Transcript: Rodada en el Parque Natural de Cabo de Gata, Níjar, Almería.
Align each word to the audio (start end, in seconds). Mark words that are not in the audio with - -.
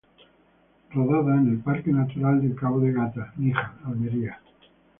Rodada 0.95 1.37
en 1.37 1.49
el 1.49 1.57
Parque 1.59 1.91
Natural 1.91 2.41
de 2.41 2.55
Cabo 2.55 2.79
de 2.79 2.91
Gata, 2.91 3.33
Níjar, 3.37 3.73
Almería. 3.85 4.41